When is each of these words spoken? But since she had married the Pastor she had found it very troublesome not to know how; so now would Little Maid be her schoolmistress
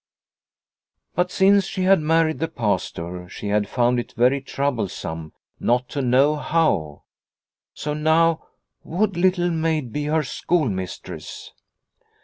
But 1.13 1.29
since 1.29 1.65
she 1.67 1.83
had 1.83 1.99
married 1.99 2.39
the 2.39 2.47
Pastor 2.47 3.29
she 3.29 3.49
had 3.49 3.69
found 3.69 3.99
it 3.99 4.13
very 4.13 4.41
troublesome 4.41 5.31
not 5.59 5.89
to 5.89 6.01
know 6.01 6.37
how; 6.37 7.03
so 7.75 7.93
now 7.93 8.47
would 8.83 9.15
Little 9.15 9.51
Maid 9.51 9.93
be 9.93 10.05
her 10.05 10.23
schoolmistress 10.23 11.51